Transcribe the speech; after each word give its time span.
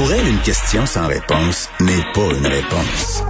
Pour 0.00 0.14
elle, 0.14 0.26
une 0.26 0.40
question 0.40 0.86
sans 0.86 1.08
réponse 1.08 1.68
n'est 1.78 2.02
pas 2.14 2.34
une 2.34 2.46
réponse. 2.46 3.22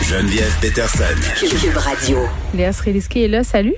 Geneviève 0.00 0.56
Peterson. 0.60 1.02
Cube 1.40 1.76
Radio. 1.76 2.18
Léa 2.54 2.72
Sreliski 2.72 3.24
est 3.24 3.28
là, 3.28 3.42
salut. 3.42 3.74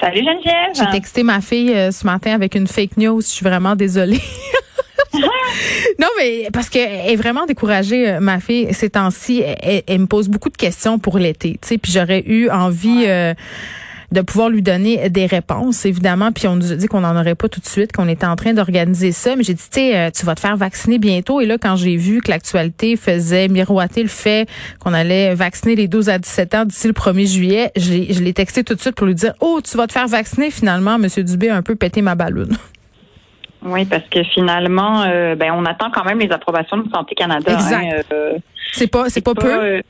Salut 0.00 0.20
Geneviève. 0.20 0.70
J'ai 0.76 0.88
texté 0.92 1.24
ma 1.24 1.40
fille 1.40 1.74
euh, 1.74 1.90
ce 1.90 2.06
matin 2.06 2.34
avec 2.34 2.54
une 2.54 2.68
fake 2.68 2.98
news. 2.98 3.20
Je 3.20 3.26
suis 3.26 3.44
vraiment 3.44 3.74
désolée. 3.74 4.20
non, 5.98 6.06
mais 6.20 6.46
parce 6.52 6.68
qu'elle 6.68 7.10
est 7.10 7.16
vraiment 7.16 7.46
découragée, 7.46 8.08
euh, 8.08 8.20
ma 8.20 8.38
fille, 8.38 8.72
ces 8.72 8.90
temps-ci. 8.90 9.42
Elle, 9.60 9.82
elle 9.88 9.98
me 10.02 10.06
pose 10.06 10.28
beaucoup 10.28 10.50
de 10.50 10.56
questions 10.56 11.00
pour 11.00 11.18
l'été. 11.18 11.58
Tu 11.60 11.66
sais, 11.66 11.78
puis 11.78 11.90
j'aurais 11.90 12.22
eu 12.24 12.48
envie. 12.48 13.06
euh, 13.08 13.34
de 14.12 14.20
pouvoir 14.20 14.50
lui 14.50 14.62
donner 14.62 15.08
des 15.08 15.26
réponses, 15.26 15.84
évidemment. 15.86 16.30
Puis 16.32 16.46
on 16.46 16.54
nous 16.56 16.70
a 16.70 16.76
dit 16.76 16.86
qu'on 16.86 17.00
n'en 17.00 17.18
aurait 17.18 17.34
pas 17.34 17.48
tout 17.48 17.60
de 17.60 17.66
suite, 17.66 17.92
qu'on 17.92 18.08
était 18.08 18.26
en 18.26 18.36
train 18.36 18.52
d'organiser 18.52 19.10
ça. 19.10 19.34
Mais 19.36 19.42
j'ai 19.42 19.54
dit, 19.54 19.62
tu 19.62 19.80
sais, 19.80 19.96
euh, 19.96 20.10
tu 20.10 20.26
vas 20.26 20.34
te 20.34 20.40
faire 20.40 20.56
vacciner 20.56 20.98
bientôt. 20.98 21.40
Et 21.40 21.46
là, 21.46 21.56
quand 21.58 21.76
j'ai 21.76 21.96
vu 21.96 22.20
que 22.20 22.30
l'actualité 22.30 22.96
faisait 22.96 23.48
miroiter 23.48 24.02
le 24.02 24.08
fait 24.10 24.48
qu'on 24.80 24.92
allait 24.92 25.34
vacciner 25.34 25.74
les 25.76 25.88
12 25.88 26.10
à 26.10 26.18
17 26.18 26.54
ans 26.54 26.64
d'ici 26.66 26.86
le 26.86 26.92
1er 26.92 27.26
juillet, 27.26 27.72
je 27.76 27.90
l'ai- 28.22 28.32
texté 28.34 28.64
tout 28.64 28.74
de 28.74 28.80
suite 28.80 28.94
pour 28.94 29.06
lui 29.06 29.14
dire, 29.14 29.32
oh, 29.40 29.60
tu 29.62 29.76
vas 29.76 29.86
te 29.86 29.92
faire 29.92 30.06
vacciner 30.08 30.50
finalement. 30.50 30.98
Monsieur 30.98 31.24
Dubé 31.24 31.48
a 31.50 31.56
un 31.56 31.62
peu 31.62 31.74
pété 31.74 32.02
ma 32.02 32.14
balloune. 32.14 32.56
Oui, 33.64 33.84
parce 33.84 34.02
que 34.10 34.24
finalement, 34.24 35.04
euh, 35.06 35.36
ben, 35.36 35.52
on 35.56 35.64
attend 35.66 35.88
quand 35.92 36.04
même 36.04 36.18
les 36.18 36.30
approbations 36.32 36.78
de 36.78 36.90
Santé 36.90 37.14
Canada. 37.14 37.52
Exact. 37.52 37.84
hein, 37.84 38.00
euh, 38.12 38.32
C'est 38.72 38.88
pas, 38.88 39.08
c'est 39.08 39.20
pas 39.20 39.34
peu. 39.34 39.80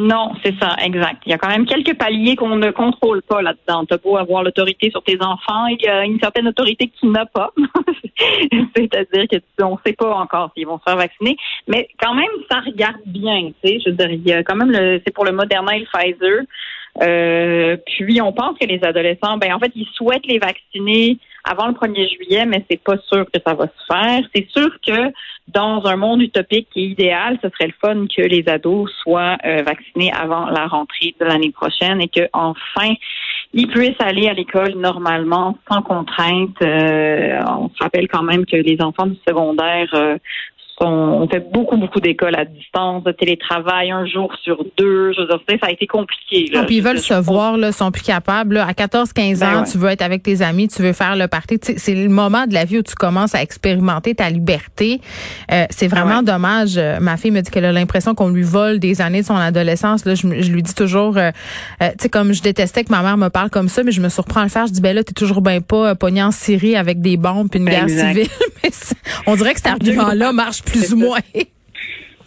Non, 0.00 0.32
c'est 0.42 0.54
ça, 0.58 0.76
exact. 0.82 1.18
Il 1.26 1.30
y 1.30 1.34
a 1.34 1.38
quand 1.38 1.50
même 1.50 1.66
quelques 1.66 1.94
paliers 1.98 2.34
qu'on 2.34 2.56
ne 2.56 2.70
contrôle 2.70 3.20
pas 3.20 3.42
là-dedans. 3.42 3.84
Tu 3.84 3.94
beau 4.02 4.16
avoir 4.16 4.42
l'autorité 4.42 4.90
sur 4.90 5.02
tes 5.02 5.18
enfants, 5.20 5.66
il 5.66 5.82
y 5.82 5.88
a 5.88 6.06
une 6.06 6.18
certaine 6.18 6.48
autorité 6.48 6.86
que 6.86 6.96
tu 6.98 7.06
n'as 7.06 7.26
pas. 7.26 7.50
C'est-à-dire 8.76 9.28
que 9.30 9.36
tu- 9.36 9.62
on 9.62 9.72
ne 9.72 9.76
sait 9.84 9.92
pas 9.92 10.14
encore 10.14 10.52
s'ils 10.56 10.66
vont 10.66 10.78
se 10.78 10.84
faire 10.84 10.96
vacciner. 10.96 11.36
Mais 11.68 11.86
quand 12.02 12.14
même, 12.14 12.30
ça 12.50 12.60
regarde 12.60 13.02
bien. 13.04 13.50
Tu 13.62 13.68
sais, 13.68 13.80
je 13.84 13.90
veux 13.90 13.96
dire, 13.96 14.10
il 14.10 14.26
y 14.26 14.32
a 14.32 14.42
quand 14.42 14.56
même 14.56 14.70
le, 14.70 15.02
c'est 15.06 15.12
pour 15.12 15.26
le 15.26 15.32
Moderna 15.32 15.76
et 15.76 15.80
le 15.80 15.86
Pfizer. 15.86 16.44
Euh, 17.02 17.76
puis 17.86 18.22
on 18.22 18.32
pense 18.32 18.58
que 18.58 18.66
les 18.66 18.82
adolescents, 18.82 19.36
ben 19.36 19.52
en 19.52 19.58
fait, 19.58 19.72
ils 19.74 19.86
souhaitent 19.92 20.26
les 20.26 20.38
vacciner 20.38 21.18
avant 21.50 21.66
le 21.66 21.74
1er 21.74 22.08
juillet, 22.14 22.46
mais 22.46 22.64
c'est 22.70 22.82
pas 22.82 22.96
sûr 23.08 23.24
que 23.26 23.40
ça 23.44 23.54
va 23.54 23.66
se 23.66 23.84
faire. 23.92 24.22
C'est 24.34 24.48
sûr 24.50 24.70
que 24.86 25.12
dans 25.48 25.84
un 25.86 25.96
monde 25.96 26.22
utopique 26.22 26.68
et 26.76 26.82
idéal, 26.82 27.38
ce 27.42 27.48
serait 27.48 27.66
le 27.66 27.74
fun 27.80 28.06
que 28.06 28.22
les 28.22 28.48
ados 28.48 28.90
soient 29.02 29.36
euh, 29.44 29.62
vaccinés 29.62 30.12
avant 30.12 30.46
la 30.46 30.66
rentrée 30.68 31.14
de 31.18 31.24
l'année 31.24 31.50
prochaine 31.50 32.00
et 32.00 32.08
que 32.08 32.28
enfin 32.32 32.94
ils 33.52 33.66
puissent 33.66 34.00
aller 34.00 34.28
à 34.28 34.32
l'école 34.32 34.74
normalement 34.76 35.58
sans 35.68 35.82
contrainte. 35.82 36.56
Euh, 36.62 37.40
on 37.48 37.68
se 37.70 37.82
rappelle 37.82 38.06
quand 38.06 38.22
même 38.22 38.46
que 38.46 38.56
les 38.56 38.80
enfants 38.80 39.06
du 39.06 39.18
secondaire 39.26 39.88
euh, 39.94 40.18
on 40.80 41.28
fait 41.28 41.50
beaucoup 41.52 41.76
beaucoup 41.76 42.00
d'écoles 42.00 42.34
à 42.36 42.44
distance, 42.44 43.04
de 43.04 43.12
télétravail 43.12 43.90
un 43.90 44.06
jour 44.06 44.32
sur 44.42 44.64
deux. 44.78 45.12
Je 45.12 45.20
veux 45.20 45.26
dire, 45.28 45.38
ça 45.60 45.66
a 45.68 45.70
été 45.70 45.86
compliqué. 45.86 46.50
Là. 46.52 46.64
Puis 46.64 46.76
ils 46.76 46.82
veulent 46.82 46.98
se 46.98 47.14
voir, 47.14 47.56
là, 47.56 47.70
sont 47.72 47.90
plus 47.90 48.02
capables. 48.02 48.54
là. 48.54 48.66
À 48.66 48.72
14-15 48.72 49.40
Ben 49.40 49.46
ans, 49.56 49.60
ouais. 49.62 49.68
tu 49.70 49.78
veux 49.78 49.88
être 49.88 50.02
avec 50.02 50.22
tes 50.22 50.42
amis, 50.42 50.68
tu 50.68 50.82
veux 50.82 50.92
faire 50.92 51.16
le 51.16 51.28
party. 51.28 51.58
Tu 51.58 51.72
sais, 51.72 51.78
C'est 51.78 51.94
le 51.94 52.08
moment 52.08 52.46
de 52.46 52.54
la 52.54 52.64
vie 52.64 52.78
où 52.78 52.82
tu 52.82 52.94
commences 52.94 53.34
à 53.34 53.42
expérimenter 53.42 54.14
ta 54.14 54.30
liberté. 54.30 55.00
Euh, 55.52 55.66
c'est 55.70 55.86
vraiment 55.88 56.18
Ouais. 56.18 56.24
dommage. 56.24 56.76
Euh, 56.76 56.98
Ma 57.00 57.16
fille 57.16 57.30
me 57.30 57.40
dit 57.40 57.50
qu'elle 57.50 57.64
a 57.64 57.72
l'impression 57.72 58.14
qu'on 58.14 58.28
lui 58.30 58.42
vole 58.42 58.78
des 58.78 59.00
années 59.00 59.20
de 59.22 59.26
son 59.26 59.36
adolescence. 59.36 60.04
Là, 60.04 60.14
je, 60.14 60.22
je 60.40 60.50
lui 60.52 60.62
dis 60.62 60.74
toujours, 60.74 61.16
euh, 61.18 61.30
euh, 61.82 61.88
tu 61.90 61.94
sais, 62.04 62.08
comme 62.08 62.32
je 62.32 62.42
détestais 62.42 62.84
que 62.84 62.90
ma 62.90 63.02
mère 63.02 63.16
me 63.16 63.28
parle 63.28 63.50
comme 63.50 63.68
ça, 63.68 63.82
mais 63.82 63.92
je 63.92 64.00
me 64.00 64.08
surprends 64.08 64.40
à 64.40 64.44
le 64.44 64.48
faire. 64.50 64.66
Je 64.66 64.72
dis, 64.72 64.80
ben 64.80 64.94
là, 64.94 65.02
t'es 65.04 65.12
toujours 65.12 65.40
bien 65.42 65.60
pas 65.60 65.94
pogné 65.94 66.22
en 66.22 66.30
Syrie 66.30 66.76
avec 66.76 67.00
des 67.00 67.16
bombes 67.16 67.48
puis 67.50 67.60
une 67.60 67.66
guerre 67.68 67.84
Exact. 67.84 68.08
civile. 68.14 68.28
on 69.26 69.34
dirait 69.36 69.52
que 69.54 69.60
cet 69.60 69.66
argument-là 69.72 70.32
marche 70.32 70.62
plus 70.62 70.69
C'est 70.72 70.94
ou 70.94 71.00
ça. 71.00 71.06
moins. 71.06 71.20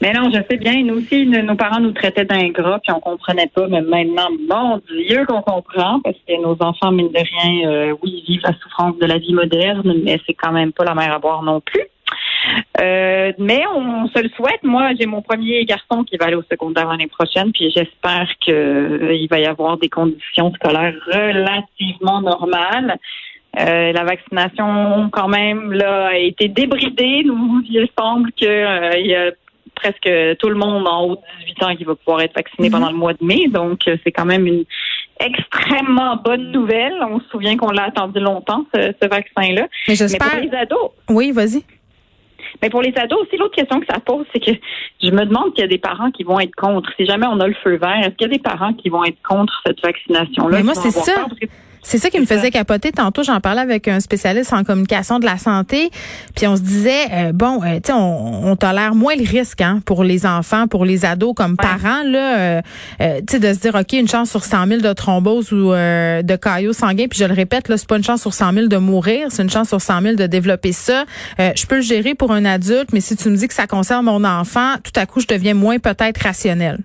Mais 0.01 0.11
non, 0.11 0.29
je 0.29 0.39
sais 0.49 0.57
bien. 0.57 0.83
Nous 0.83 0.97
aussi, 0.97 1.25
nos 1.25 1.41
nos 1.43 1.55
parents 1.55 1.79
nous 1.79 1.93
traitaient 1.93 2.25
d'ingrats, 2.25 2.79
puis 2.79 2.91
on 2.91 2.99
comprenait 2.99 3.49
pas. 3.55 3.67
Mais 3.69 3.81
maintenant, 3.81 4.29
mon 4.49 4.81
Dieu, 4.89 5.25
qu'on 5.25 5.41
comprend, 5.41 6.01
parce 6.01 6.17
que 6.27 6.41
nos 6.41 6.57
enfants, 6.59 6.91
mine 6.91 7.07
de 7.07 7.19
rien, 7.19 7.69
euh, 7.69 7.95
oui, 8.01 8.21
ils 8.27 8.33
vivent 8.33 8.41
la 8.43 8.53
souffrance 8.61 8.97
de 8.97 9.05
la 9.05 9.17
vie 9.17 9.33
moderne, 9.33 9.93
mais 10.03 10.19
c'est 10.25 10.33
quand 10.33 10.51
même 10.51 10.73
pas 10.73 10.83
la 10.83 10.93
mer 10.93 11.13
à 11.13 11.19
boire 11.19 11.41
non 11.41 11.61
plus. 11.61 11.83
Euh, 12.81 13.31
mais 13.37 13.63
on 13.73 14.07
se 14.09 14.21
le 14.21 14.29
souhaite. 14.35 14.63
Moi, 14.63 14.89
j'ai 14.99 15.05
mon 15.05 15.21
premier 15.21 15.63
garçon 15.63 16.03
qui 16.03 16.17
va 16.17 16.25
aller 16.25 16.35
au 16.35 16.43
secondaire 16.43 16.89
l'année 16.89 17.07
prochaine, 17.07 17.53
puis 17.53 17.71
j'espère 17.73 18.27
qu'il 18.41 19.27
va 19.29 19.39
y 19.39 19.45
avoir 19.45 19.77
des 19.77 19.89
conditions 19.89 20.51
scolaires 20.55 20.95
relativement 21.07 22.21
normales. 22.21 22.97
Euh, 23.59 23.91
la 23.91 24.03
vaccination, 24.03 25.09
quand 25.11 25.27
même, 25.27 25.73
là, 25.73 26.07
a 26.07 26.17
été 26.17 26.47
débridée. 26.47 27.23
Nous, 27.25 27.61
il 27.69 27.87
semble 27.97 28.31
que 28.31 28.45
euh, 28.45 28.97
il 28.99 29.07
y 29.07 29.15
a 29.15 29.31
presque 29.75 30.09
tout 30.39 30.49
le 30.49 30.55
monde 30.55 30.87
en 30.87 31.03
haut 31.05 31.15
de 31.15 31.45
18 31.45 31.63
ans 31.63 31.75
qui 31.75 31.83
va 31.83 31.95
pouvoir 31.95 32.21
être 32.21 32.33
vacciné 32.35 32.69
Mhm. 32.69 32.73
pendant 32.73 32.91
le 32.91 32.97
mois 32.97 33.13
de 33.13 33.23
mai. 33.23 33.47
Donc, 33.49 33.87
euh, 33.87 33.97
c'est 34.03 34.11
quand 34.11 34.25
même 34.25 34.47
une 34.47 34.63
extrêmement 35.19 36.15
bonne 36.17 36.51
nouvelle. 36.51 36.93
On 37.09 37.19
se 37.19 37.27
souvient 37.29 37.55
qu'on 37.57 37.71
l'a 37.71 37.83
attendu 37.85 38.19
longtemps, 38.19 38.65
ce, 38.73 38.93
ce 39.01 39.07
vaccin-là. 39.07 39.67
Mais 39.87 39.95
Mais 39.99 40.17
pour 40.17 40.39
les 40.41 40.57
ados, 40.57 40.91
Oui, 41.09 41.31
vas-y. 41.31 41.63
mais 42.61 42.69
pour 42.69 42.81
les 42.81 42.93
ados 42.97 43.19
aussi, 43.21 43.37
l'autre 43.37 43.55
question 43.55 43.79
que 43.79 43.85
ça 43.87 43.99
pose, 43.99 44.25
c'est 44.33 44.39
que 44.39 44.51
je 45.01 45.11
me 45.11 45.25
demande 45.25 45.53
qu'il 45.53 45.61
y 45.61 45.65
a 45.65 45.67
des 45.67 45.77
parents 45.77 46.11
qui 46.11 46.23
vont 46.23 46.39
être 46.39 46.55
contre. 46.55 46.89
Si 46.97 47.05
jamais 47.05 47.27
on 47.27 47.39
a 47.39 47.47
le 47.47 47.55
feu 47.63 47.75
vert, 47.77 47.97
est-ce 47.99 48.09
qu'il 48.15 48.27
y 48.27 48.31
a 48.31 48.33
des 48.33 48.39
parents 48.43 48.73
qui 48.73 48.89
vont 48.89 49.03
être 49.03 49.21
contre 49.27 49.53
cette 49.65 49.81
vaccination-là? 49.81 50.57
Mais 50.57 50.63
moi, 50.63 50.73
c'est 50.75 50.91
ça. 50.91 51.13
peur? 51.15 51.27
C'est 51.83 51.97
ça 51.97 52.09
qui 52.09 52.19
me 52.19 52.25
faisait 52.25 52.49
capoter 52.49 52.91
tantôt. 52.91 53.23
J'en 53.23 53.39
parlais 53.41 53.61
avec 53.61 53.87
un 53.87 53.99
spécialiste 53.99 54.53
en 54.53 54.63
communication 54.63 55.19
de 55.19 55.25
la 55.25 55.37
santé, 55.37 55.91
puis 56.35 56.47
on 56.47 56.55
se 56.55 56.61
disait 56.61 57.07
euh, 57.11 57.31
bon, 57.33 57.61
euh, 57.61 57.75
tu 57.75 57.87
sais, 57.87 57.93
on, 57.93 58.47
on 58.47 58.55
tolère 58.55 58.95
moins 58.95 59.15
le 59.15 59.29
risque 59.29 59.61
hein, 59.61 59.81
pour 59.85 60.03
les 60.03 60.25
enfants, 60.25 60.67
pour 60.67 60.85
les 60.85 61.05
ados 61.05 61.33
comme 61.35 61.57
parents 61.57 62.03
là, 62.05 62.37
euh, 62.39 62.61
tu 62.99 63.33
sais, 63.33 63.39
de 63.39 63.53
se 63.53 63.59
dire 63.59 63.75
ok, 63.75 63.93
une 63.93 64.07
chance 64.07 64.29
sur 64.29 64.45
100 64.45 64.67
000 64.67 64.81
de 64.81 64.93
thrombose 64.93 65.51
ou 65.51 65.71
de 65.71 66.35
caillots 66.35 66.73
sanguins. 66.73 67.07
Puis 67.09 67.19
je 67.19 67.25
le 67.25 67.33
répète, 67.33 67.67
là, 67.67 67.77
c'est 67.77 67.87
pas 67.87 67.97
une 67.97 68.03
chance 68.03 68.21
sur 68.21 68.33
100 68.33 68.53
000 68.53 68.67
de 68.67 68.77
mourir, 68.77 69.27
c'est 69.29 69.43
une 69.43 69.49
chance 69.49 69.67
sur 69.67 69.81
100 69.81 70.01
000 70.01 70.15
de 70.15 70.25
développer 70.25 70.71
ça. 70.71 71.03
Je 71.37 71.65
peux 71.65 71.75
le 71.75 71.81
gérer 71.81 72.15
pour 72.15 72.31
un 72.31 72.45
adulte, 72.45 72.93
mais 72.93 73.01
si 73.01 73.15
tu 73.15 73.29
me 73.29 73.35
dis 73.35 73.47
que 73.47 73.53
ça 73.53 73.67
concerne 73.67 74.05
mon 74.05 74.23
enfant, 74.23 74.75
tout 74.83 74.97
à 74.99 75.05
coup, 75.05 75.19
je 75.19 75.27
deviens 75.27 75.53
moins 75.53 75.79
peut-être 75.79 76.21
rationnel. 76.23 76.79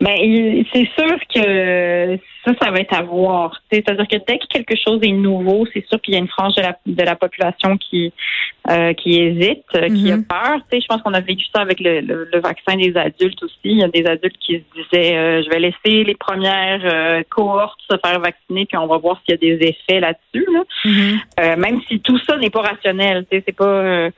Ben, 0.00 0.14
il- 0.16 0.64
c'est 0.72 0.88
sûr 0.98 1.18
que 1.34 2.16
ça, 2.44 2.52
ça 2.58 2.70
va 2.70 2.78
être 2.80 2.94
à 2.96 3.02
voir. 3.02 3.60
C'est-à-dire 3.70 4.08
que 4.08 4.16
dès 4.26 4.38
que 4.38 4.46
quelque 4.46 4.74
chose 4.74 4.98
est 5.02 5.12
nouveau, 5.12 5.66
c'est 5.74 5.86
sûr 5.86 6.00
qu'il 6.00 6.14
y 6.14 6.16
a 6.16 6.20
une 6.20 6.28
frange 6.28 6.54
de 6.54 6.62
la, 6.62 6.74
de 6.86 7.02
la 7.02 7.16
population 7.16 7.76
qui 7.76 8.12
euh, 8.70 8.92
qui 8.92 9.18
hésite, 9.18 9.64
euh, 9.74 9.88
qui 9.88 10.12
a 10.12 10.16
Mhm. 10.18 10.26
peur. 10.26 10.56
Tu 10.70 10.76
sais, 10.76 10.80
je 10.82 10.86
pense 10.86 11.00
qu'on 11.02 11.14
a 11.14 11.20
vécu 11.20 11.44
ça 11.54 11.62
avec 11.62 11.80
le, 11.80 12.00
le- 12.00 12.28
le 12.30 12.40
vaccin 12.40 12.76
des 12.76 12.94
adultes 12.94 13.42
aussi. 13.42 13.56
Il 13.64 13.78
y 13.78 13.82
a 13.82 13.88
des 13.88 14.04
adultes 14.06 14.36
qui 14.38 14.54
se 14.58 14.82
disaient, 14.82 15.16
euh, 15.16 15.42
je 15.42 15.48
vais 15.48 15.58
laisser 15.60 16.04
les 16.04 16.14
premières 16.14 16.80
euh, 16.84 17.22
cohortes 17.30 17.80
se 17.90 17.96
faire 18.04 18.20
vacciner, 18.20 18.66
puis 18.66 18.76
on 18.76 18.86
va 18.86 18.98
voir 18.98 19.18
s'il 19.24 19.34
y 19.34 19.34
a 19.34 19.56
des 19.56 19.66
effets 19.66 20.00
là-dessus. 20.00 20.46
Là. 20.52 20.62
Euh, 21.40 21.56
même 21.56 21.80
si 21.88 22.00
tout 22.00 22.18
ça 22.28 22.36
n'est 22.36 22.50
pas 22.50 22.60
rationnel, 22.60 23.24
tu 23.30 23.36
sais, 23.38 23.44
c'est 23.46 23.56
pas. 23.56 24.08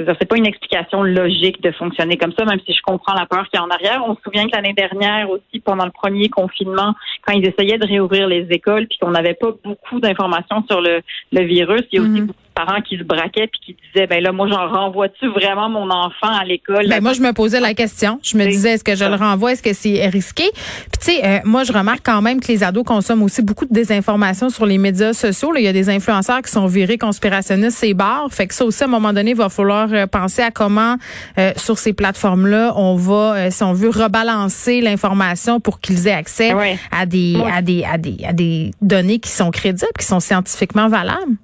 Je 0.00 0.04
veux 0.04 0.12
dire, 0.12 0.16
c'est 0.20 0.28
pas 0.28 0.36
une 0.36 0.46
explication 0.46 1.02
logique 1.02 1.62
de 1.62 1.70
fonctionner 1.72 2.16
comme 2.16 2.32
ça, 2.38 2.44
même 2.44 2.60
si 2.66 2.72
je 2.72 2.80
comprends 2.82 3.14
la 3.14 3.26
peur 3.26 3.48
qu'il 3.48 3.58
y 3.58 3.62
a 3.62 3.64
en 3.64 3.68
arrière. 3.70 4.02
On 4.06 4.14
se 4.14 4.22
souvient 4.22 4.46
que 4.46 4.56
l'année 4.56 4.72
dernière 4.72 5.28
aussi, 5.30 5.60
pendant 5.62 5.84
le 5.84 5.90
premier 5.90 6.28
confinement, 6.28 6.94
quand 7.26 7.32
ils 7.34 7.46
essayaient 7.46 7.78
de 7.78 7.86
réouvrir 7.86 8.26
les 8.26 8.46
écoles, 8.50 8.86
puis 8.88 8.98
qu'on 8.98 9.10
n'avait 9.10 9.34
pas 9.34 9.50
beaucoup 9.62 10.00
d'informations 10.00 10.64
sur 10.70 10.80
le, 10.80 11.02
le 11.32 11.42
virus, 11.44 11.82
il 11.92 11.96
y 11.96 11.98
a 11.98 12.02
aussi 12.02 12.20
Mhm. 12.22 12.26
beaucoup 12.28 12.49
parents 12.54 12.80
qui 12.82 12.98
se 12.98 13.02
braquaient 13.04 13.46
puis 13.48 13.60
qui 13.64 13.76
disaient, 13.94 14.06
ben 14.06 14.22
là, 14.22 14.32
moi, 14.32 14.48
j'en 14.48 14.68
renvoie-tu 14.68 15.28
vraiment 15.28 15.68
mon 15.68 15.90
enfant 15.90 16.28
à 16.40 16.44
l'école? 16.44 16.88
Ben 16.88 17.02
moi 17.02 17.12
je 17.12 17.20
me 17.20 17.32
posais 17.32 17.60
la 17.60 17.74
question. 17.74 18.18
Je 18.22 18.36
me 18.36 18.44
disais 18.46 18.72
est-ce 18.72 18.84
que 18.84 18.94
je 18.96 19.04
le 19.04 19.14
renvoie, 19.14 19.52
est-ce 19.52 19.62
que 19.62 19.72
c'est 19.72 20.06
risqué? 20.08 20.44
Puis 20.54 20.98
tu 21.00 21.12
sais, 21.12 21.24
euh, 21.24 21.38
moi 21.44 21.64
je 21.64 21.72
remarque 21.72 22.00
quand 22.04 22.22
même 22.22 22.40
que 22.40 22.48
les 22.48 22.62
ados 22.62 22.84
consomment 22.84 23.22
aussi 23.22 23.42
beaucoup 23.42 23.64
de 23.66 23.72
désinformation 23.72 24.48
sur 24.50 24.66
les 24.66 24.78
médias 24.78 25.12
sociaux. 25.12 25.52
Là, 25.52 25.60
il 25.60 25.64
y 25.64 25.68
a 25.68 25.72
des 25.72 25.88
influenceurs 25.90 26.42
qui 26.42 26.50
sont 26.50 26.66
virés 26.66 26.98
conspirationnistes, 26.98 27.78
c'est 27.78 27.94
barres. 27.94 28.28
Fait 28.30 28.46
que 28.46 28.54
ça 28.54 28.64
aussi 28.64 28.82
à 28.82 28.86
un 28.86 28.90
moment 28.90 29.12
donné, 29.12 29.30
il 29.30 29.36
va 29.36 29.48
falloir 29.48 29.88
euh, 29.92 30.06
penser 30.06 30.42
à 30.42 30.50
comment 30.50 30.96
euh, 31.38 31.52
sur 31.56 31.78
ces 31.78 31.92
plateformes-là 31.92 32.72
on 32.76 32.96
va, 32.96 33.34
euh, 33.36 33.50
si 33.50 33.62
on 33.62 33.72
veut 33.72 33.90
rebalancer 33.90 34.80
l'information 34.80 35.60
pour 35.60 35.80
qu'ils 35.80 36.06
aient 36.08 36.12
accès 36.12 36.52
Ouais. 36.54 36.78
à 36.92 37.06
des 37.06 37.36
Ouais. 37.36 37.50
à 37.52 37.62
des 37.62 37.84
à 37.84 37.96
des 37.98 38.16
à 38.26 38.32
des 38.32 38.70
données 38.82 39.18
qui 39.18 39.30
sont 39.30 39.50
crédibles, 39.50 39.90
qui 39.98 40.04
sont 40.06 40.20
scientifiquement 40.20 40.88
valables. 40.88 41.36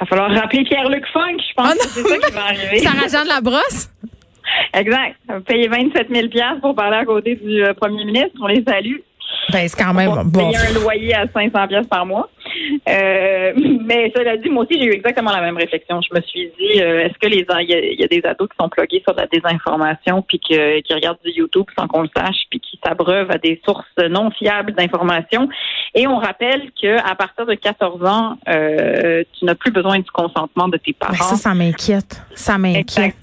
Va 0.00 0.06
falloir 0.06 0.30
rappeler 0.30 0.64
Pierre-Luc 0.64 1.04
Funk, 1.12 1.36
je 1.48 1.54
pense 1.54 1.74
Oh 1.74 1.78
que 1.78 1.88
c'est 1.88 2.02
ça 2.02 2.18
qui 2.18 2.32
va 2.34 2.44
arriver. 2.48 2.78
Sarah 2.78 3.08
Jeanne 3.08 3.28
Labrosse? 3.28 3.88
Exact. 4.74 5.16
On 5.28 5.34
va 5.34 5.40
payer 5.40 5.68
27 5.68 6.08
000 6.10 6.28
pour 6.60 6.74
parler 6.74 6.98
à 6.98 7.04
côté 7.04 7.36
du 7.36 7.64
euh, 7.64 7.74
premier 7.74 8.04
ministre. 8.04 8.36
On 8.40 8.46
les 8.46 8.62
salue. 8.66 8.96
Ben, 9.52 9.68
c'est 9.68 9.82
quand 9.82 9.94
même 9.94 10.10
bon. 10.24 10.50
payer 10.50 10.56
un 10.56 10.80
loyer 10.80 11.14
à 11.14 11.26
500 11.32 11.68
pièces 11.68 11.86
par 11.86 12.04
mois. 12.04 12.28
Euh, 12.88 13.52
mais 13.84 14.12
cela 14.16 14.36
dit, 14.36 14.48
moi 14.48 14.64
aussi, 14.64 14.80
j'ai 14.80 14.86
eu 14.86 14.92
exactement 14.92 15.30
la 15.30 15.40
même 15.40 15.56
réflexion. 15.56 16.00
Je 16.00 16.14
me 16.14 16.22
suis 16.22 16.50
dit, 16.58 16.80
euh, 16.80 17.04
est-ce 17.04 17.18
que 17.18 17.26
les 17.26 17.46
il 17.60 17.70
y, 17.70 17.74
a, 17.74 17.78
il 17.78 18.00
y 18.00 18.04
a 18.04 18.08
des 18.08 18.22
ados 18.24 18.48
qui 18.48 18.56
sont 18.60 18.68
plugués 18.68 19.02
sur 19.06 19.14
la 19.16 19.26
désinformation, 19.26 20.22
puis 20.22 20.38
que, 20.38 20.80
qui 20.80 20.94
regardent 20.94 21.18
du 21.24 21.32
YouTube 21.32 21.66
sans 21.78 21.86
qu'on 21.86 22.02
le 22.02 22.10
sache, 22.16 22.44
puis 22.50 22.60
qui 22.60 22.78
s'abreuvent 22.84 23.30
à 23.30 23.38
des 23.38 23.60
sources 23.64 23.84
non 24.10 24.30
fiables 24.30 24.72
d'informations. 24.72 25.48
Et 25.94 26.06
on 26.06 26.16
rappelle 26.16 26.70
que 26.80 26.98
à 26.98 27.14
partir 27.14 27.46
de 27.46 27.54
14 27.54 28.04
ans, 28.04 28.36
euh, 28.48 29.22
tu 29.38 29.44
n'as 29.44 29.54
plus 29.54 29.70
besoin 29.70 29.98
du 29.98 30.10
consentement 30.10 30.68
de 30.68 30.76
tes 30.76 30.92
parents. 30.92 31.14
Ça, 31.14 31.36
ça 31.36 31.54
m'inquiète. 31.54 32.22
Ça 32.34 32.58
m'inquiète. 32.58 33.16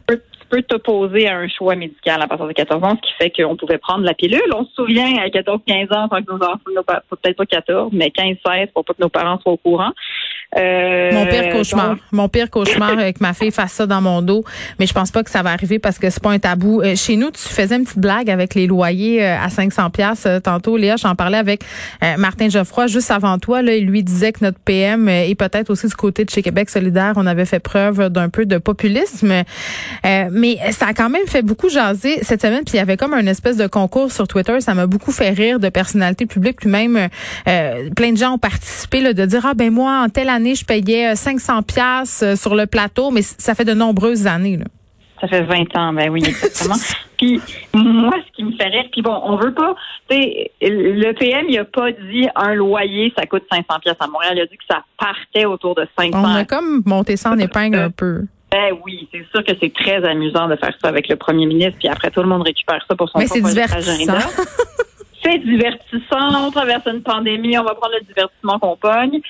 Peux- 0.53 0.61
t'opposer 0.61 1.27
à 1.27 1.37
un 1.37 1.47
choix 1.47 1.75
médical 1.75 2.21
à 2.21 2.27
partir 2.27 2.45
de 2.47 2.53
14 2.53 2.83
ans, 2.83 2.95
ce 2.95 3.07
qui 3.07 3.13
fait 3.13 3.31
qu'on 3.31 3.55
pouvait 3.55 3.79
prendre 3.79 4.03
la 4.03 4.13
pilule. 4.13 4.43
On 4.55 4.65
se 4.65 4.73
souvient 4.75 5.17
à 5.17 5.27
14-15 5.29 5.91
ans, 5.91 6.07
sans 6.09 6.21
que 6.21 6.31
nos 6.31 6.37
enfants, 6.37 6.59
peut-être 7.09 7.37
pas 7.37 7.45
14, 7.47 7.91
mais 7.91 8.11
15-16 8.11 8.67
pour 8.71 8.85
pas 8.85 8.93
que 8.93 9.01
nos 9.01 9.09
parents 9.09 9.39
soient 9.39 9.53
au 9.53 9.57
courant. 9.57 9.91
Euh, 10.57 11.11
Mon 11.11 11.25
pire 11.25 11.49
cauchemar. 11.51 11.89
donc, 11.89 11.99
Mon 12.11 12.29
pire 12.29 12.49
cauchemar 12.49 12.91
avec 12.91 13.21
ma 13.21 13.33
fille 13.33 13.51
fasse 13.51 13.73
ça 13.73 13.85
dans 13.85 14.01
mon 14.01 14.21
dos. 14.21 14.43
Mais 14.79 14.85
je 14.85 14.93
pense 14.93 15.11
pas 15.11 15.23
que 15.23 15.29
ça 15.29 15.41
va 15.41 15.51
arriver 15.51 15.79
parce 15.79 15.97
que 15.97 16.09
c'est 16.09 16.21
pas 16.21 16.31
un 16.31 16.39
tabou. 16.39 16.81
Euh, 16.81 16.95
chez 16.95 17.15
nous, 17.15 17.31
tu 17.31 17.41
faisais 17.41 17.75
une 17.75 17.83
petite 17.83 17.99
blague 17.99 18.29
avec 18.29 18.55
les 18.55 18.67
loyers 18.67 19.23
euh, 19.23 19.37
à 19.41 19.49
500 19.49 19.89
pièces 19.89 20.27
tantôt. 20.43 20.77
Léa, 20.77 20.95
j'en 20.97 21.15
parlais 21.15 21.37
avec 21.37 21.63
Martin 22.17 22.49
Geoffroy 22.49 22.87
juste 22.87 23.11
avant 23.11 23.37
toi. 23.37 23.61
Là, 23.61 23.75
il 23.75 23.85
lui 23.85 24.03
disait 24.03 24.31
que 24.31 24.43
notre 24.43 24.59
PM 24.59 25.09
et 25.09 25.33
peut-être 25.35 25.69
aussi 25.69 25.87
du 25.87 25.95
côté 25.95 26.25
de 26.25 26.29
chez 26.29 26.41
Québec 26.41 26.69
solidaire, 26.69 27.13
on 27.15 27.25
avait 27.25 27.45
fait 27.45 27.59
preuve 27.59 28.09
d'un 28.09 28.29
peu 28.29 28.45
de 28.45 28.57
populisme. 28.57 29.43
Mais 30.03 30.57
ça 30.71 30.87
a 30.87 30.93
quand 30.93 31.09
même 31.09 31.27
fait 31.27 31.41
beaucoup 31.41 31.69
jaser 31.69 32.19
cette 32.21 32.41
semaine. 32.41 32.63
Puis 32.63 32.75
il 32.75 32.77
y 32.77 32.79
avait 32.79 32.97
comme 32.97 33.13
un 33.13 33.25
espèce 33.27 33.57
de 33.57 33.67
concours 33.67 34.11
sur 34.11 34.27
Twitter. 34.27 34.59
Ça 34.61 34.73
m'a 34.73 34.87
beaucoup 34.87 35.11
fait 35.11 35.29
rire 35.31 35.59
de 35.59 35.69
personnalités 35.69 36.25
publiques. 36.25 36.57
Puis 36.61 36.69
même 36.69 37.07
plein 37.95 38.11
de 38.11 38.17
gens 38.17 38.33
ont 38.33 38.39
participé 38.39 39.01
là, 39.01 39.13
de 39.13 39.25
dire 39.25 39.45
ah 39.45 39.53
ben 39.53 39.71
moi 39.71 40.03
en 40.03 40.09
telle 40.09 40.29
année 40.29 40.42
je 40.55 40.65
payais 40.65 41.11
euh, 41.11 41.15
500 41.15 41.63
pièces 41.63 42.23
sur 42.35 42.55
le 42.55 42.65
plateau, 42.65 43.11
mais 43.11 43.21
ça 43.21 43.55
fait 43.55 43.65
de 43.65 43.73
nombreuses 43.73 44.27
années. 44.27 44.57
Là. 44.57 44.65
Ça 45.21 45.27
fait 45.29 45.43
20 45.43 45.77
ans, 45.77 45.93
ben 45.93 46.09
oui, 46.09 46.21
exactement. 46.25 46.75
puis 47.17 47.39
moi, 47.73 48.11
ce 48.27 48.35
qui 48.35 48.43
me 48.43 48.51
fait 48.57 48.67
rire, 48.67 48.85
puis 48.91 49.01
bon, 49.01 49.17
on 49.23 49.37
veut 49.37 49.53
pas, 49.53 49.73
tu 50.09 50.17
sais, 50.17 50.51
le 50.61 51.13
PM, 51.13 51.45
il 51.47 51.57
a 51.59 51.63
pas 51.63 51.91
dit 51.93 52.27
un 52.35 52.53
loyer, 52.53 53.13
ça 53.17 53.25
coûte 53.25 53.43
500 53.49 53.63
pièces 53.81 53.95
à 54.01 54.07
Montréal. 54.07 54.33
Il 54.35 54.41
a 54.41 54.45
dit 54.45 54.57
que 54.57 54.65
ça 54.69 54.83
partait 54.97 55.45
autour 55.45 55.75
de 55.75 55.87
500. 55.97 56.21
On 56.21 56.35
a 56.35 56.43
comme 56.43 56.81
monté 56.85 57.15
ça 57.15 57.31
en 57.31 57.39
épingle 57.39 57.77
un 57.77 57.89
peu. 57.89 58.23
Ben 58.51 58.73
oui, 58.85 59.07
c'est 59.11 59.25
sûr 59.31 59.43
que 59.45 59.53
c'est 59.59 59.73
très 59.73 60.03
amusant 60.05 60.47
de 60.47 60.57
faire 60.57 60.73
ça 60.81 60.89
avec 60.89 61.07
le 61.07 61.15
premier 61.15 61.45
ministre, 61.45 61.77
puis 61.79 61.87
après 61.87 62.11
tout 62.11 62.21
le 62.21 62.27
monde 62.27 62.43
récupère 62.43 62.83
ça 62.87 62.95
pour 62.95 63.09
son 63.09 63.19
Mais 63.19 63.27
c'est 63.27 63.41
divertissant. 63.41 63.91
agenda. 63.91 64.19
C'est 65.25 65.37
divertissant, 65.37 66.47
on 66.47 66.51
traverse 66.51 66.85
une 66.85 67.01
pandémie, 67.01 67.57
on 67.57 67.63
va 67.63 67.75
prendre 67.75 67.93
le 67.97 68.05
divertissement 68.05 68.59
qu'on 68.59 68.75
pogne. 68.75 69.21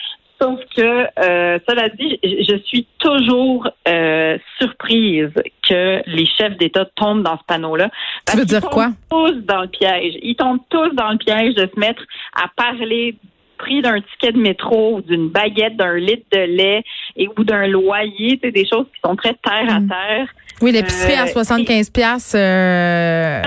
Sauf 0.43 0.59
que, 0.75 0.81
euh, 0.81 1.57
cela 1.69 1.87
dit, 1.87 2.19
je, 2.21 2.57
suis 2.65 2.85
toujours 2.99 3.69
euh, 3.87 4.37
surprise 4.59 5.29
que 5.69 6.01
les 6.05 6.25
chefs 6.37 6.57
d'État 6.57 6.83
tombent 6.97 7.23
dans 7.23 7.37
ce 7.37 7.43
panneau-là. 7.47 7.89
Tu 8.29 8.35
veux 8.37 8.43
dire 8.45 8.59
quoi? 8.61 8.87
tombent 9.09 9.31
tous 9.31 9.39
dans 9.45 9.61
le 9.61 9.67
piège. 9.69 10.15
Ils 10.21 10.35
tombent 10.35 10.59
tous 10.69 10.89
dans 10.95 11.11
le 11.11 11.17
piège 11.17 11.55
de 11.55 11.69
se 11.73 11.79
mettre 11.79 12.03
à 12.35 12.47
parler 12.57 13.15
prix 13.57 13.81
d'un 13.81 14.01
ticket 14.01 14.33
de 14.33 14.39
métro 14.39 14.95
ou 14.97 15.01
d'une 15.01 15.29
baguette, 15.29 15.77
d'un 15.77 15.95
litre 15.95 16.25
de 16.33 16.39
lait 16.39 16.83
et 17.15 17.29
ou 17.37 17.43
d'un 17.45 17.65
loyer, 17.67 18.37
c'est 18.43 18.51
des 18.51 18.67
choses 18.67 18.87
qui 18.93 18.99
sont 19.05 19.15
très 19.15 19.35
terre 19.35 19.73
à 19.73 19.79
Mm. 19.79 19.87
terre. 19.87 20.27
Oui, 20.61 20.73
l'épicerie 20.73 21.13
à 21.13 21.23
Euh, 21.23 21.27
75 21.27 21.89
pièces, 21.89 22.33
euh, 22.35 23.41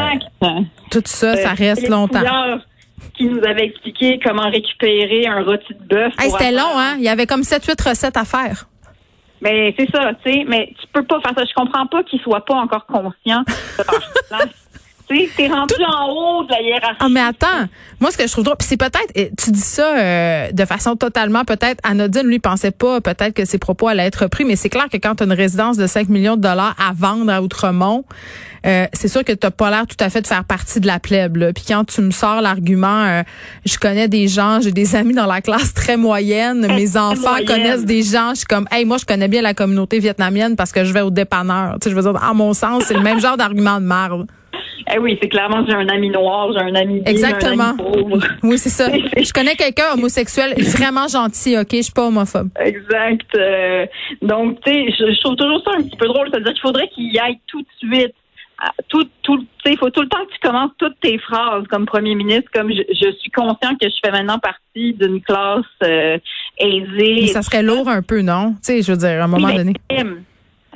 tout 0.90 1.02
ça, 1.04 1.36
ça 1.36 1.50
Euh, 1.50 1.54
reste 1.58 1.88
longtemps. 1.90 2.22
Qui 3.16 3.24
nous 3.24 3.42
avait 3.44 3.64
expliqué 3.66 4.18
comment 4.24 4.48
récupérer 4.50 5.26
un 5.26 5.42
rôti 5.42 5.74
de 5.74 5.84
bœuf. 5.88 6.12
Hey, 6.18 6.30
c'était 6.30 6.46
avoir- 6.56 6.74
long, 6.74 6.78
hein? 6.80 6.94
Il 6.98 7.04
y 7.04 7.08
avait 7.08 7.26
comme 7.26 7.42
7-8 7.42 7.80
recettes 7.88 8.16
à 8.16 8.24
faire. 8.24 8.66
Mais 9.42 9.74
c'est 9.78 9.90
ça, 9.90 10.12
tu 10.24 10.32
sais, 10.32 10.44
mais 10.48 10.72
tu 10.80 10.86
peux 10.92 11.04
pas 11.04 11.20
faire 11.20 11.32
ça. 11.36 11.44
Je 11.44 11.52
comprends 11.54 11.86
pas 11.86 12.02
qu'ils 12.04 12.20
soient 12.20 12.44
pas 12.44 12.54
encore 12.54 12.86
conscients 12.86 13.44
de. 13.46 14.34
Tu 15.08 15.16
sais, 15.16 15.30
t'es 15.36 15.48
rendu 15.48 15.74
en 15.86 16.08
haut 16.08 16.44
de 16.44 16.50
la 16.50 16.60
hiérarchie. 16.60 16.96
Ah, 17.00 17.08
mais 17.08 17.20
attends. 17.20 17.68
Moi, 18.00 18.10
ce 18.10 18.18
que 18.18 18.26
je 18.26 18.32
trouve 18.32 18.44
drôle, 18.44 18.56
c'est 18.60 18.76
peut-être, 18.76 19.12
tu 19.36 19.50
dis 19.50 19.60
ça 19.60 19.96
euh, 19.96 20.52
de 20.52 20.64
façon 20.64 20.96
totalement 20.96 21.44
peut-être 21.44 21.80
anodine. 21.84 22.26
Lui, 22.26 22.38
pensait 22.40 22.72
pas 22.72 23.00
peut-être 23.00 23.32
que 23.32 23.44
ses 23.44 23.58
propos 23.58 23.88
allaient 23.88 24.06
être 24.06 24.24
repris, 24.24 24.44
mais 24.44 24.56
c'est 24.56 24.68
clair 24.68 24.88
que 24.90 24.96
quand 24.96 25.16
tu 25.16 25.22
as 25.22 25.26
une 25.26 25.32
résidence 25.32 25.76
de 25.76 25.86
5 25.86 26.08
millions 26.08 26.36
de 26.36 26.42
dollars 26.42 26.74
à 26.78 26.92
vendre 26.92 27.30
à 27.32 27.40
Outremont, 27.40 28.04
euh, 28.66 28.86
c'est 28.92 29.08
sûr 29.08 29.22
que 29.22 29.32
tu 29.32 29.50
pas 29.50 29.70
l'air 29.70 29.86
tout 29.86 29.96
à 30.00 30.10
fait 30.10 30.22
de 30.22 30.26
faire 30.26 30.44
partie 30.44 30.80
de 30.80 30.88
la 30.88 30.98
plèbe. 30.98 31.36
Là. 31.36 31.52
Puis 31.52 31.64
quand 31.68 31.84
tu 31.84 32.00
me 32.00 32.10
sors 32.10 32.40
l'argument, 32.40 33.04
euh, 33.04 33.22
je 33.64 33.78
connais 33.78 34.08
des 34.08 34.26
gens, 34.26 34.60
j'ai 34.60 34.72
des 34.72 34.96
amis 34.96 35.14
dans 35.14 35.26
la 35.26 35.40
classe 35.40 35.72
très 35.72 35.96
moyenne, 35.96 36.66
mes 36.74 36.96
enfants 36.96 37.30
moyenne. 37.30 37.46
connaissent 37.46 37.84
des 37.84 38.02
gens, 38.02 38.30
je 38.30 38.38
suis 38.38 38.46
comme, 38.46 38.66
hey, 38.72 38.84
moi, 38.84 38.98
je 38.98 39.04
connais 39.04 39.28
bien 39.28 39.40
la 39.40 39.54
communauté 39.54 40.00
vietnamienne 40.00 40.56
parce 40.56 40.72
que 40.72 40.84
je 40.84 40.92
vais 40.92 41.02
au 41.02 41.10
dépanneur. 41.10 41.74
Tu 41.74 41.84
sais, 41.84 41.90
je 41.90 41.94
veux 41.94 42.02
dire, 42.02 42.22
à 42.22 42.34
mon 42.34 42.54
sens, 42.54 42.84
c'est 42.86 42.94
le 42.94 43.02
même 43.02 43.20
genre 43.20 43.36
d'argument 43.36 43.80
de 43.80 43.86
marde. 43.86 44.26
Eh 44.94 44.98
oui, 44.98 45.18
c'est 45.20 45.28
clairement, 45.28 45.64
j'ai 45.66 45.74
un 45.74 45.88
ami 45.88 46.10
noir, 46.10 46.52
j'ai 46.52 46.60
un 46.60 46.74
ami 46.74 47.00
gay, 47.00 47.10
Exactement. 47.10 47.64
un 47.64 47.68
ami 47.70 47.78
pauvre. 47.78 48.18
Oui, 48.42 48.58
c'est 48.58 48.68
ça. 48.70 48.88
Je 49.16 49.32
connais 49.32 49.54
quelqu'un 49.56 49.92
homosexuel 49.94 50.54
vraiment 50.58 51.08
gentil, 51.08 51.56
OK? 51.58 51.68
Je 51.72 51.82
suis 51.82 51.92
pas 51.92 52.06
homophobe. 52.06 52.50
Exact. 52.60 53.26
Euh, 53.36 53.86
donc, 54.22 54.60
tu 54.64 54.72
sais, 54.72 54.86
je, 54.98 55.12
je 55.12 55.20
trouve 55.22 55.36
toujours 55.36 55.62
ça 55.64 55.72
un 55.78 55.82
petit 55.82 55.96
peu 55.96 56.06
drôle. 56.06 56.28
C'est-à-dire 56.30 56.52
qu'il 56.52 56.62
faudrait 56.62 56.88
qu'il 56.88 57.12
y 57.12 57.18
aille 57.18 57.38
tout 57.46 57.60
de 57.62 57.68
suite. 57.78 58.14
Tout, 58.88 59.06
tout, 59.22 59.36
tu 59.38 59.44
sais, 59.66 59.72
il 59.72 59.76
faut 59.78 59.90
tout 59.90 60.00
le 60.00 60.08
temps 60.08 60.24
que 60.24 60.32
tu 60.32 60.38
commences 60.42 60.70
toutes 60.78 60.98
tes 61.00 61.18
phrases 61.18 61.64
comme 61.68 61.84
premier 61.84 62.14
ministre, 62.14 62.50
comme 62.54 62.70
je, 62.72 62.80
je 62.88 63.12
suis 63.18 63.30
conscient 63.30 63.74
que 63.78 63.86
je 63.86 63.94
fais 64.02 64.10
maintenant 64.10 64.38
partie 64.38 64.94
d'une 64.94 65.20
classe 65.20 65.64
euh, 65.84 66.16
aisée. 66.58 67.16
Mais 67.20 67.26
ça 67.26 67.42
serait 67.42 67.62
lourd 67.62 67.86
un 67.88 68.00
peu, 68.00 68.22
non? 68.22 68.52
Tu 68.52 68.58
sais, 68.62 68.82
je 68.82 68.92
veux 68.92 68.96
dire, 68.98 69.20
à 69.20 69.24
un 69.24 69.26
moment 69.26 69.48
Oui, 69.48 69.56
donné. 69.56 69.74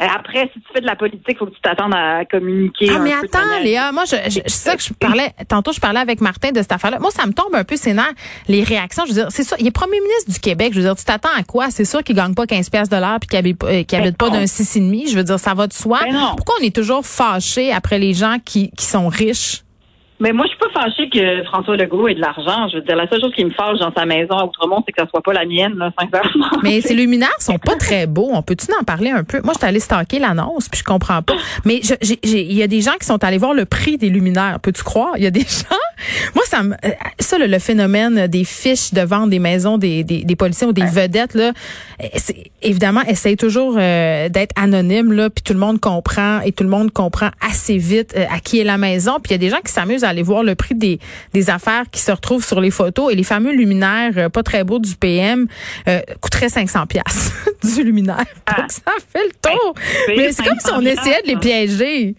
Euh, 0.01 0.07
Après, 0.17 0.51
si 0.53 0.61
tu 0.61 0.67
fais 0.73 0.81
de 0.81 0.87
la 0.87 0.97
politique, 0.97 1.39
faut 1.39 1.47
que 1.47 1.55
tu 1.55 1.61
t'attendes 1.61 1.95
à 1.95 2.25
communiquer. 2.25 2.87
Ah, 2.91 2.97
un 2.97 2.99
mais 3.01 3.13
attends, 3.13 3.61
Léa, 3.63 3.93
moi, 3.93 4.05
je, 4.07 4.17
je, 4.27 4.41
c'est 4.47 4.49
ça 4.71 4.77
que 4.77 4.83
je 4.83 4.93
parlais, 4.95 5.31
tantôt, 5.49 5.73
je 5.73 5.81
parlais 5.81 6.01
avec 6.01 6.21
Martin 6.21 6.53
de 6.53 6.59
cette 6.63 6.73
affaire-là. 6.73 6.99
Moi, 6.99 7.11
ça 7.11 7.27
me 7.27 7.33
tombe 7.33 7.55
un 7.55 7.65
peu 7.65 7.77
nerfs, 7.93 8.13
les 8.49 8.63
réactions. 8.63 9.05
Je 9.05 9.13
veux 9.13 9.21
dire, 9.23 9.27
c'est 9.31 9.43
ça, 9.45 9.57
il 9.59 9.67
est 9.67 9.71
premier 9.71 10.01
ministre 10.01 10.31
du 10.33 10.39
Québec. 10.41 10.73
Je 10.73 10.79
veux 10.81 10.87
dire, 10.87 10.97
tu 10.97 11.05
t'attends 11.05 11.29
à 11.37 11.43
quoi? 11.43 11.71
C'est 11.71 11.85
sûr 11.85 12.03
qu'il 12.03 12.17
gagne 12.17 12.35
pas 12.35 12.47
15 12.47 12.71
pièces 12.71 12.89
de 12.89 12.97
l'heure 12.97 13.19
puis 13.21 13.29
qu'il 13.29 13.39
habite, 13.39 13.59
pas- 13.59 13.67
euh, 13.69 13.83
qu'il 13.85 13.99
habite 13.99 14.17
pas 14.17 14.31
d'un 14.31 14.45
6,5. 14.47 15.09
Je 15.11 15.17
veux 15.17 15.25
dire, 15.25 15.39
ça 15.39 15.55
va 15.55 15.67
de 15.67 15.73
soi. 15.73 16.01
Ben. 16.03 16.33
Pourquoi 16.37 16.55
on 16.61 16.65
est 16.65 16.75
toujours 16.75 17.05
fâché 17.05 17.73
après 17.73 17.99
les 17.99 18.15
gens 18.15 18.37
qui, 18.45 18.71
qui 18.71 18.85
sont 18.87 19.09
riches? 19.09 19.63
Mais 20.21 20.33
moi, 20.33 20.45
je 20.47 20.51
suis 20.51 20.59
pas 20.59 20.81
fâchée 20.81 21.09
que 21.09 21.43
François 21.45 21.77
Legault 21.77 22.07
ait 22.09 22.15
de 22.15 22.21
l'argent. 22.21 22.69
Je 22.71 22.77
veux 22.77 22.83
dire, 22.83 22.95
la 22.97 23.09
seule 23.09 23.21
chose 23.21 23.33
qui 23.35 23.45
me 23.45 23.51
fâche 23.51 23.79
dans 23.79 23.93
sa 23.93 24.05
maison 24.07 24.37
à 24.37 24.45
Outremont, 24.45 24.83
c'est 24.87 24.93
que 24.93 25.03
ça 25.03 25.09
soit 25.09 25.23
pas 25.23 25.33
la 25.33 25.47
mienne, 25.47 25.75
là, 25.77 25.91
sincèrement. 25.99 26.47
Mais 26.63 26.81
ces 26.81 26.95
luminaires 26.95 27.29
sont 27.41 27.59
pas 27.59 27.77
très 27.77 28.07
beaux. 28.07 28.29
On 28.33 28.43
peut-tu 28.43 28.67
en 28.79 28.85
parler 28.85 29.11
un 29.11 29.25
peu? 29.25 29.41
Moi, 29.43 29.55
je 29.55 29.59
suis 29.61 29.67
allée 29.69 29.81
stalker 29.81 30.19
l'annonce, 30.19 30.69
puis 30.69 30.79
je 30.81 30.85
comprends 30.85 31.23
pas. 31.23 31.35
Mais 31.65 31.81
je- 31.83 31.95
j'ai- 32.03 32.19
j'ai- 32.23 32.43
il 32.45 32.53
y 32.55 32.63
a 32.63 32.67
des 32.67 32.81
gens 32.83 32.93
qui 33.01 33.07
sont 33.07 33.23
allés 33.25 33.39
voir 33.39 33.55
le 33.55 33.65
prix 33.65 33.97
des 33.97 34.11
luminaires. 34.11 34.59
Peux-tu 34.61 34.83
croire? 34.83 35.13
Il 35.17 35.25
y 35.25 35.27
a 35.27 35.31
des 35.31 35.41
gens. 35.49 35.77
Moi, 36.35 36.45
ça 36.47 36.63
me, 36.63 36.75
euh, 36.75 36.91
ça, 37.19 37.39
le, 37.39 37.47
le 37.47 37.59
phénomène 37.59 38.27
des 38.27 38.45
fiches 38.45 38.93
de 38.93 39.01
vente 39.03 39.31
des 39.31 39.39
maisons 39.39 39.79
des, 39.79 40.03
des, 40.05 40.25
des 40.25 40.37
policiers 40.37 40.67
ou 40.67 40.73
des 40.73 40.85
vedettes, 40.85 41.35
là, 41.35 41.53
euh, 42.03 42.07
c'est- 42.17 42.51
évidemment, 42.63 43.03
essaye 43.03 43.37
toujours 43.37 43.77
euh, 43.79 44.29
d'être 44.29 44.53
anonyme, 44.61 45.13
là, 45.13 45.29
puis 45.31 45.43
tout 45.43 45.53
le 45.53 45.59
monde 45.59 45.81
comprend 45.81 46.41
et 46.41 46.53
tout 46.53 46.65
le 46.65 46.71
monde 46.71 46.91
comprend 46.91 47.31
assez 47.47 47.77
vite 47.79 48.15
euh, 48.17 48.25
à 48.35 48.41
qui 48.41 48.61
est 48.61 48.65
la 48.65 48.79
maison. 48.79 49.15
Puis 49.23 49.31
il 49.31 49.33
y 49.33 49.35
a 49.35 49.39
des 49.39 49.51
gens 49.51 49.61
qui 49.65 49.73
s'amusent 49.73 50.05
à 50.05 50.10
aller 50.11 50.23
voir 50.23 50.43
le 50.43 50.55
prix 50.55 50.75
des, 50.75 50.99
des 51.33 51.51
affaires 51.51 51.85
qui 51.91 52.01
se 52.01 52.13
retrouvent 52.13 52.45
sur 52.45 52.61
les 52.61 52.71
photos 52.71 53.13
et 53.13 53.17
les 53.17 53.25
fameux 53.25 53.53
luminaires 53.53 54.13
euh, 54.17 54.29
pas 54.29 54.43
très 54.43 54.63
beaux 54.65 54.79
du 54.79 54.95
PM 54.97 55.47
euh, 55.89 56.01
coûteraient 56.21 56.49
500 56.49 56.87
pièces 56.87 57.33
du 57.77 57.85
luminaire. 57.85 58.25
Ah. 58.47 58.61
Donc, 58.63 58.71
ça 58.71 58.93
fait 59.13 59.25
le 59.25 59.51
tour. 59.51 59.75
Ben, 60.07 60.15
Mais 60.17 60.33
c'est 60.33 60.45
comme 60.45 60.59
si 60.59 60.71
on 60.73 60.83
500 60.83 60.87
essayait 60.87 61.23
de 61.23 61.29
les 61.29 61.37
piéger. 61.37 62.15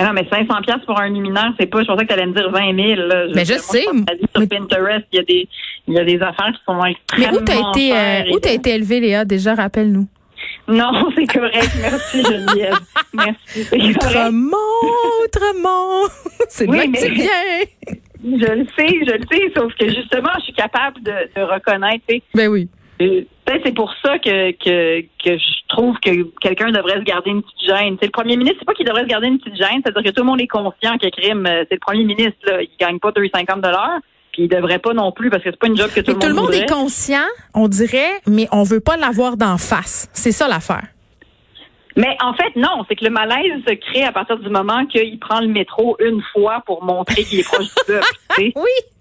Ah 0.00 0.04
non, 0.06 0.12
mais 0.12 0.28
500 0.30 0.46
pièces 0.62 0.84
pour 0.86 1.00
un 1.00 1.08
luminaire, 1.08 1.52
c'est 1.58 1.66
pas. 1.66 1.80
Je 1.82 1.86
pensais 1.86 2.04
que 2.04 2.08
tu 2.08 2.14
allais 2.14 2.26
me 2.26 2.32
dire 2.32 2.48
20 2.52 2.76
000. 2.96 3.08
Là. 3.08 3.24
Mais 3.34 3.44
je 3.44 3.54
moi, 3.54 3.62
sais. 3.62 3.82
Sur 3.82 3.94
Mais- 4.38 4.46
Pinterest, 4.46 5.06
il 5.12 5.16
y 5.16 5.18
a 5.18 5.22
des, 5.24 5.48
il 5.88 5.94
y 5.94 5.98
a 5.98 6.04
des 6.04 6.16
affaires 6.22 6.52
qui 6.52 6.60
sont 6.64 6.80
Mais 6.80 6.92
extrêmement 6.92 7.38
où 7.38 7.44
t'as 7.44 7.70
été, 7.70 7.92
euh, 7.96 8.32
où 8.32 8.38
t'as 8.38 8.52
été 8.52 8.70
élevé, 8.76 9.00
Léa? 9.00 9.24
Déjà, 9.24 9.56
rappelle-nous. 9.56 10.06
Non, 10.68 11.10
c'est 11.16 11.26
correct. 11.26 11.70
Merci, 11.80 12.22
Geneviève. 12.24 12.78
Merci. 13.14 13.64
C'est 13.64 13.78
correct. 13.78 13.96
Outremont, 14.04 14.54
Outremont. 15.24 16.08
c'est 16.48 16.68
Oui, 16.68 16.88
bien 16.88 17.00
mais-. 17.10 17.68
Je 18.24 18.52
le 18.52 18.66
sais, 18.76 18.88
je 19.06 19.12
le 19.12 19.24
sais, 19.30 19.52
sauf 19.56 19.72
que 19.74 19.88
justement, 19.88 20.30
je 20.38 20.44
suis 20.44 20.52
capable 20.52 21.00
de, 21.02 21.12
de 21.36 21.42
reconnaître. 21.42 22.04
Ben 22.34 22.48
oui. 22.48 22.68
euh, 23.00 23.22
Peut-être 23.44 23.62
c'est 23.64 23.74
pour 23.74 23.94
ça 24.04 24.18
que, 24.18 24.50
que, 24.52 25.00
que 25.24 25.38
je 25.38 25.68
trouve 25.68 25.96
que 26.00 26.10
quelqu'un 26.40 26.70
devrait 26.72 26.98
se 26.98 27.04
garder 27.04 27.30
une 27.30 27.42
petite 27.42 27.64
gêne. 27.66 27.96
C'est 28.00 28.06
le 28.06 28.10
premier 28.12 28.36
ministre, 28.36 28.58
c'est 28.58 28.64
pas 28.66 28.74
qu'il 28.74 28.84
devrait 28.86 29.02
se 29.04 29.06
garder 29.08 29.28
une 29.28 29.38
petite 29.38 29.56
gêne, 29.56 29.80
c'est-à-dire 29.84 30.02
que 30.02 30.14
tout 30.14 30.22
le 30.22 30.26
monde 30.26 30.40
est 30.40 30.48
conscient 30.48 30.98
que 30.98 31.08
crime, 31.08 31.46
euh, 31.46 31.64
c'est 31.68 31.76
le 31.76 31.80
premier 31.80 32.04
ministre, 32.04 32.36
là, 32.44 32.60
il 32.60 32.68
gagne 32.78 32.98
pas 32.98 33.12
250 33.12 33.60
dollars, 33.62 34.00
puis 34.38 34.44
il 34.44 34.48
devrait 34.48 34.78
pas 34.78 34.94
non 34.94 35.10
plus 35.10 35.30
parce 35.30 35.42
que 35.42 35.50
c'est 35.50 35.58
pas 35.58 35.66
une 35.66 35.76
job 35.76 35.90
que 35.92 36.00
tout, 36.00 36.16
mais 36.16 36.28
le 36.28 36.32
monde 36.32 36.46
Tout 36.46 36.52
le 36.52 36.58
monde 36.58 36.62
est 36.62 36.72
conscient, 36.72 37.26
on 37.54 37.66
dirait, 37.66 38.12
mais 38.28 38.46
on 38.52 38.62
veut 38.62 38.78
pas 38.78 38.96
l'avoir 38.96 39.36
d'en 39.36 39.58
face. 39.58 40.08
C'est 40.12 40.30
ça 40.30 40.46
l'affaire. 40.46 40.86
Mais 41.96 42.16
en 42.22 42.32
fait, 42.34 42.54
non, 42.54 42.84
c'est 42.88 42.94
que 42.94 43.04
le 43.04 43.10
malaise 43.10 43.60
se 43.66 43.74
crée 43.74 44.04
à 44.04 44.12
partir 44.12 44.38
du 44.38 44.48
moment 44.48 44.86
qu'il 44.86 45.18
prend 45.18 45.40
le 45.40 45.48
métro 45.48 45.96
une 45.98 46.22
fois 46.32 46.62
pour 46.66 46.84
montrer 46.84 47.24
qu'il 47.24 47.40
est 47.40 47.42
proche 47.42 47.66
du 47.66 47.74
peuple. 47.84 48.06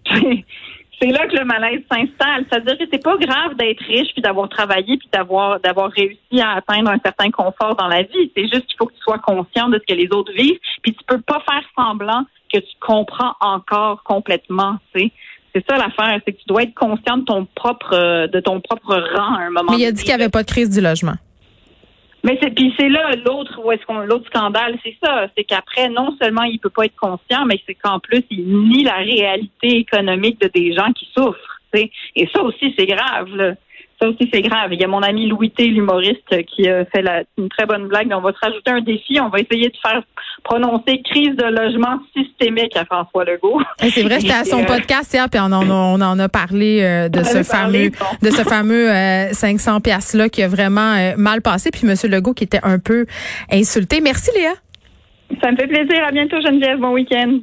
oui. 0.09 0.45
c'est 0.99 1.07
là 1.07 1.27
que 1.27 1.35
le 1.35 1.45
malaise 1.45 1.81
s'installe. 1.91 2.45
C'est-à-dire 2.49 2.77
que 2.77 2.85
c'est 2.91 3.03
pas 3.03 3.17
grave 3.17 3.55
d'être 3.55 3.83
riche 3.83 4.11
puis 4.13 4.21
d'avoir 4.21 4.49
travaillé 4.49 4.97
puis 4.97 5.09
d'avoir 5.11 5.59
d'avoir 5.59 5.91
réussi 5.91 6.41
à 6.41 6.53
atteindre 6.53 6.91
un 6.91 6.99
certain 7.03 7.29
confort 7.29 7.75
dans 7.75 7.87
la 7.87 8.03
vie. 8.03 8.31
C'est 8.35 8.43
juste 8.43 8.65
qu'il 8.67 8.77
faut 8.77 8.87
que 8.87 8.93
tu 8.93 9.01
sois 9.01 9.19
conscient 9.19 9.69
de 9.69 9.79
ce 9.79 9.93
que 9.93 9.97
les 9.97 10.09
autres 10.11 10.31
vivent 10.33 10.59
puis 10.81 10.93
tu 10.93 11.03
peux 11.05 11.21
pas 11.21 11.41
faire 11.49 11.63
semblant 11.75 12.23
que 12.51 12.59
tu 12.59 12.75
comprends 12.79 13.33
encore 13.41 14.03
complètement. 14.03 14.77
C'est 14.95 15.11
c'est 15.53 15.63
ça 15.69 15.77
l'affaire, 15.77 16.19
c'est 16.25 16.33
que 16.33 16.37
tu 16.37 16.45
dois 16.47 16.63
être 16.63 16.75
conscient 16.75 17.17
de 17.17 17.23
ton 17.23 17.45
propre 17.45 18.27
de 18.27 18.39
ton 18.39 18.59
propre 18.59 18.95
rang 18.95 19.35
à 19.35 19.41
un 19.41 19.49
moment. 19.49 19.71
Mais 19.71 19.79
il 19.79 19.85
a 19.85 19.91
dit 19.91 20.03
qu'il 20.03 20.15
n'y 20.15 20.21
avait 20.21 20.29
pas 20.29 20.43
de 20.43 20.47
crise 20.47 20.69
du 20.69 20.81
logement. 20.81 21.15
Mais 22.27 22.37
c'est 22.41 22.53
puis 22.53 22.73
c'est 22.77 22.89
là 22.89 23.11
l'autre 23.25 23.57
où 23.63 23.71
est-ce 23.71 23.85
qu'on 23.85 23.99
l'autre 23.99 24.27
scandale, 24.27 24.77
c'est 24.83 24.97
ça, 25.01 25.27
c'est 25.35 25.45
qu'après 25.45 25.87
non 25.87 26.13
seulement 26.21 26.43
il 26.43 26.59
peut 26.59 26.69
pas 26.69 26.83
être 26.83 26.97
conscient, 26.97 27.45
mais 27.45 27.57
c'est 27.65 27.75
qu'en 27.75 27.99
plus 27.99 28.21
il 28.29 28.45
nie 28.67 28.83
la 28.83 28.97
réalité 28.97 29.77
économique 29.77 30.41
de 30.41 30.49
des 30.53 30.73
gens 30.73 30.91
qui 30.91 31.07
souffrent. 31.17 31.61
Et 31.73 32.27
ça 32.33 32.41
aussi 32.43 32.73
c'est 32.77 32.85
grave. 32.85 33.33
Là. 33.33 33.53
Ça 33.99 34.07
aussi, 34.07 34.29
c'est 34.31 34.41
grave. 34.41 34.73
Il 34.73 34.79
y 34.79 34.83
a 34.83 34.87
mon 34.87 35.01
ami 35.01 35.27
Louis 35.27 35.49
T, 35.49 35.65
l'humoriste, 35.67 36.45
qui 36.45 36.69
a 36.69 36.85
fait 36.85 37.01
la, 37.01 37.23
une 37.37 37.49
très 37.49 37.65
bonne 37.65 37.87
blague. 37.87 38.11
On 38.13 38.21
va 38.21 38.31
se 38.31 38.37
rajouter 38.39 38.69
un 38.69 38.81
défi. 38.81 39.19
On 39.19 39.29
va 39.29 39.39
essayer 39.39 39.69
de 39.69 39.77
faire 39.81 40.03
prononcer 40.43 41.01
crise 41.03 41.35
de 41.35 41.45
logement 41.45 41.99
systémique 42.15 42.75
à 42.77 42.85
François 42.85 43.25
Legault. 43.25 43.61
C'est 43.79 44.03
vrai, 44.03 44.19
j'étais 44.19 44.33
à 44.33 44.45
son 44.45 44.61
euh, 44.61 44.65
podcast 44.65 45.13
hier, 45.13 45.27
puis 45.29 45.39
on 45.41 45.51
en, 45.51 45.69
on 45.69 46.01
en 46.01 46.19
a 46.19 46.29
parlé 46.29 46.81
euh, 46.81 47.09
de, 47.09 47.23
ce 47.23 47.43
fameux, 47.43 47.89
de 48.21 48.29
ce 48.29 48.43
fameux, 48.43 48.89
500 49.31 49.81
pièces 49.81 50.13
là 50.13 50.29
qui 50.29 50.43
a 50.43 50.47
vraiment 50.47 50.93
euh, 50.93 51.13
mal 51.17 51.41
passé. 51.41 51.71
Puis 51.71 51.87
Monsieur 51.87 52.09
Legault 52.09 52.33
qui 52.33 52.43
était 52.43 52.61
un 52.63 52.79
peu 52.79 53.05
insulté. 53.51 53.99
Merci 54.01 54.29
Léa. 54.35 54.53
Ça 55.41 55.51
me 55.51 55.57
fait 55.57 55.67
plaisir. 55.67 56.05
À 56.05 56.11
bientôt 56.11 56.37
Geneviève. 56.41 56.79
Bon 56.79 56.93
week-end. 56.93 57.39